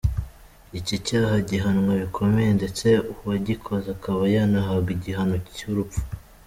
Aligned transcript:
Iki 0.79 0.95
cyaha 1.05 1.37
gihanwa 1.49 1.91
bikomeye 2.01 2.49
ndetse 2.59 2.87
uwagikoze 3.19 3.87
akaba 3.95 4.21
yanahabwa 4.35 4.89
igihano 4.97 5.35
cy’urupfu. 5.55 6.01